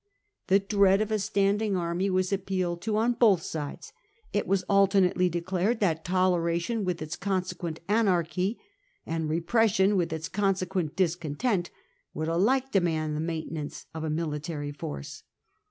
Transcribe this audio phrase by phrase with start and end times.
[0.47, 3.93] The dread of a standing army was_, appealed to on both sides;
[4.33, 8.59] it was alternately the King's declared that toleration with its consequent Marches, anarchy,
[9.05, 11.69] and repression with its consequent discontent,
[12.15, 15.21] would alike demand the mainten ance of a military force.